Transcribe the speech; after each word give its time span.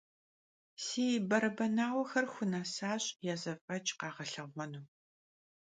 Si 0.83 1.05
berebenauexer 1.29 2.25
xunesaş 2.33 3.03
ya 3.25 3.35
zef'eç' 3.43 3.95
khağelheğuenu. 3.99 4.81